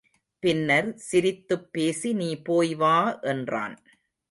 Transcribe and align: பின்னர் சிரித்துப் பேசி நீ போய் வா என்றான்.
பின்னர் 0.43 0.95
சிரித்துப் 1.01 1.67
பேசி 1.71 2.13
நீ 2.13 2.41
போய் 2.41 2.75
வா 2.75 2.97
என்றான். 3.25 3.75